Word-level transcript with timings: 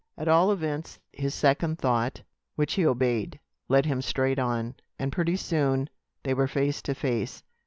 At 0.17 0.27
all 0.27 0.51
events 0.51 0.97
his 1.13 1.35
second 1.35 1.77
thought, 1.77 2.23
which 2.55 2.73
he 2.73 2.87
obeyed, 2.87 3.39
led 3.69 3.85
him 3.85 4.01
straight 4.01 4.39
on, 4.39 4.73
and 4.97 5.11
pretty 5.11 5.35
soon 5.35 5.91
they 6.23 6.33
were 6.33 6.47
face 6.47 6.81
to 6.81 6.95
face. 6.95 7.43